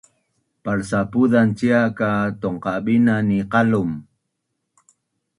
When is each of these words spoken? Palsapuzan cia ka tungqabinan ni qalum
Palsapuzan 0.63 1.49
cia 1.57 1.81
ka 1.97 2.09
tungqabinan 2.41 3.23
ni 3.29 3.37
qalum 3.51 3.91